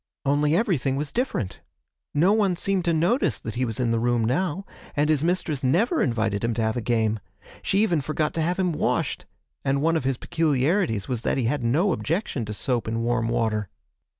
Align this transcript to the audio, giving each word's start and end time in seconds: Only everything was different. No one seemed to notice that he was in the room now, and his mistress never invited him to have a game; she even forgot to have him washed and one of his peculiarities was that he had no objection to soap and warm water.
Only 0.25 0.55
everything 0.55 0.95
was 0.95 1.11
different. 1.11 1.59
No 2.11 2.33
one 2.33 2.55
seemed 2.55 2.85
to 2.85 2.91
notice 2.91 3.39
that 3.39 3.53
he 3.53 3.65
was 3.65 3.79
in 3.79 3.91
the 3.91 3.99
room 3.99 4.25
now, 4.25 4.65
and 4.95 5.11
his 5.11 5.23
mistress 5.23 5.63
never 5.63 6.01
invited 6.01 6.43
him 6.43 6.55
to 6.55 6.61
have 6.63 6.75
a 6.75 6.81
game; 6.81 7.19
she 7.61 7.83
even 7.83 8.01
forgot 8.01 8.33
to 8.33 8.41
have 8.41 8.57
him 8.57 8.71
washed 8.71 9.27
and 9.63 9.79
one 9.79 9.95
of 9.95 10.03
his 10.03 10.17
peculiarities 10.17 11.07
was 11.07 11.21
that 11.21 11.37
he 11.37 11.43
had 11.45 11.63
no 11.63 11.91
objection 11.91 12.45
to 12.45 12.53
soap 12.55 12.87
and 12.87 13.03
warm 13.03 13.27
water. 13.27 13.69